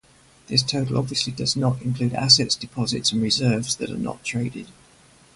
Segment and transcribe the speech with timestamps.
[0.47, 4.65] This total obviously does not include assets, deposits and reserves that are not traded.